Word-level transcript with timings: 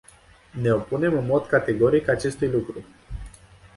Ne 0.53 0.71
opunem 0.73 1.17
în 1.17 1.25
mod 1.25 1.47
categoric 1.47 2.07
acestui 2.07 2.49
lucru! 2.49 2.85